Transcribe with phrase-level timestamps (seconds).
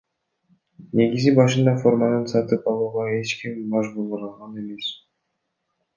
[0.99, 4.93] Негизи башында форманы сатып алууга эч ким мажбурлаган эмес.